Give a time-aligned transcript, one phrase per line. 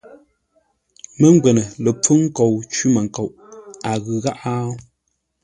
[1.19, 3.31] Mə́ngwə́nə lə pfúŋ nkou cwímənkoʼ,
[3.89, 4.55] a ghʉ gháʼá?